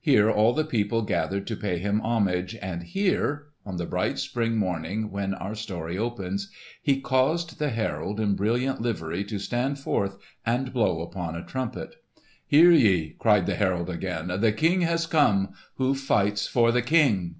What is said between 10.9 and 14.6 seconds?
upon a trumpet. "Hear ye!" cried the herald again. "The